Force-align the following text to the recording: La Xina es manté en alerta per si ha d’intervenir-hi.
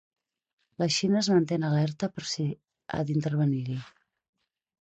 La 0.83 0.87
Xina 0.95 1.19
es 1.19 1.29
manté 1.33 1.59
en 1.61 1.67
alerta 1.69 2.09
per 2.15 2.25
si 2.31 2.47
ha 2.97 3.05
d’intervenir-hi. 3.11 3.81